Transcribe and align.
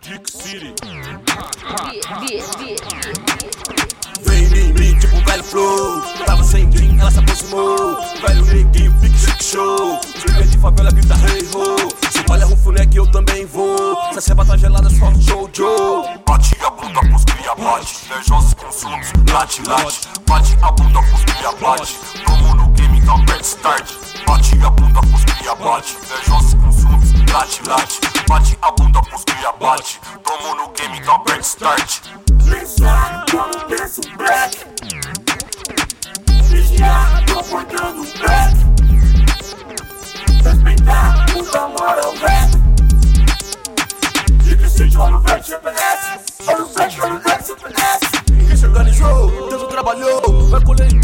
Dick 0.00 0.30
City. 0.30 0.74
Vem 4.22 4.44
em 4.44 4.72
mim, 4.72 4.98
tipo 4.98 5.16
velho 5.24 5.44
flow. 5.44 6.02
Tava 6.24 6.42
sem 6.42 6.68
green, 6.70 6.98
ela 6.98 7.10
se 7.10 7.18
aproximou. 7.20 7.96
Velho 8.20 8.44
neguinho, 8.46 8.90
big 8.92 9.16
chic 9.16 9.44
show. 9.44 10.00
Chega 10.20 10.44
de 10.44 10.58
favela, 10.58 10.90
grita 10.90 11.14
hey 11.14 11.48
ho. 11.54 11.76
Se 12.10 12.22
palha 12.24 12.46
rufuné 12.46 12.84
que 12.86 12.98
eu 12.98 13.10
também 13.12 13.46
vou. 13.46 13.96
Se 14.12 14.18
a 14.18 14.20
ceba 14.20 14.44
tá 14.44 14.56
gelada, 14.56 14.90
só 14.90 15.12
Jojo. 15.14 16.02
Bate 16.26 16.56
a 16.64 16.70
bunda 16.70 17.00
pros 17.00 17.24
cria 17.24 17.54
bate 17.54 18.04
Invejosos 18.06 18.54
com 18.54 18.70
ciúmes, 18.70 19.12
late, 19.32 19.62
late 19.68 20.08
Bate 20.26 20.56
a 20.62 20.72
bunda 20.72 21.00
pros 21.02 21.24
cria 21.24 21.52
bate 21.52 21.98
Como 22.24 22.54
no 22.54 22.68
game, 22.70 22.98
então 22.98 23.24
bad 23.24 23.44
start 23.44 23.92
Bate 24.26 24.58
a 24.64 24.70
bunda 24.70 25.00
pros 25.00 25.25
cria 25.46 25.54
bate 25.54 25.96
Invejosos 26.02 26.54
com 26.54 26.72
ciúmes, 26.72 27.12
late, 27.32 27.62
late 27.68 28.00
Bate 28.28 28.58
a 28.62 28.72
bunda 28.72 29.00
pros 29.02 29.24
cria 29.24 29.52
bate 29.52 30.00
Como 30.24 30.54
no 30.56 30.68
game, 30.70 30.98
então 30.98 31.22
bad 31.24 31.40
start 31.40 32.00
Pensar 32.50 33.24
como 33.30 33.64
penso 33.66 34.00
black 34.16 34.66
Vigiar, 36.48 37.24
tô 37.26 37.44
cortando 37.44 38.00
o 38.00 38.18
back 38.18 38.56
Respeitar 40.42 41.26
o 41.34 41.58
amor 41.58 41.98
ao 42.04 42.14
rap 42.16 42.50
De 44.42 44.56
que 44.56 44.68
se 44.68 44.96
olha 44.96 45.16
o 45.16 45.42
se 45.42 45.58
penece 45.58 46.24
Olha 46.46 46.62
o 46.62 46.66
velho, 46.66 47.04
olha 47.04 47.14
o 47.14 47.44
se 47.44 47.54
penece 47.56 48.46
Quem 48.48 48.56
se 48.56 48.66
organizou, 48.66 49.48
Deus 49.48 49.66
trabalhou. 49.68 50.48
Vai 50.48 50.64
colher 50.64 50.92
em. 50.92 51.00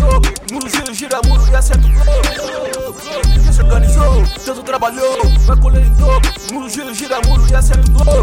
Muro 0.52 0.68
gira, 0.68 0.94
gira, 0.94 1.20
muro 1.26 1.46
e 1.50 1.54
acerta 1.54 1.86
o 1.86 1.90
flow. 1.92 3.41
Se 3.52 3.60
organizou, 3.60 4.22
Deus 4.46 4.58
trabalhou. 4.64 5.18
Vai 5.40 5.60
colher 5.60 5.84
em 5.84 5.94
dobro. 5.96 6.32
Muro 6.52 6.70
gira, 6.70 6.94
gira, 6.94 7.20
muro 7.26 7.46
e 7.50 7.54
acerta 7.54 7.92
o 7.92 7.98
flow. 7.98 8.22